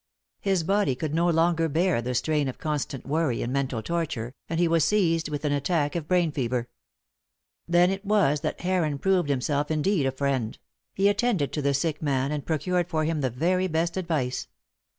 His 0.39 0.63
body 0.63 0.95
could 0.95 1.13
no 1.13 1.29
longer 1.29 1.69
bear 1.69 2.01
the 2.01 2.15
strain 2.15 2.47
of 2.47 2.57
constant 2.57 3.05
worry 3.05 3.43
and 3.43 3.53
mental 3.53 3.83
torture, 3.83 4.33
and 4.49 4.59
he 4.59 4.67
was 4.67 4.83
seized 4.83 5.29
with 5.29 5.45
an 5.45 5.51
attack 5.51 5.95
of 5.95 6.07
brain 6.07 6.31
fever. 6.31 6.69
Then 7.67 7.91
it 7.91 8.03
was 8.03 8.41
that 8.41 8.61
Heron 8.61 8.97
proved 8.97 9.29
himself 9.29 9.69
indeed 9.69 10.07
a 10.07 10.11
friend; 10.11 10.57
he 10.95 11.07
attended 11.07 11.53
to 11.53 11.61
the 11.61 11.75
sick 11.75 12.01
man 12.01 12.31
and 12.31 12.43
procured 12.43 12.89
for 12.89 13.03
him 13.03 13.21
the 13.21 13.29
very 13.29 13.67
best 13.67 13.95
advice. 13.95 14.47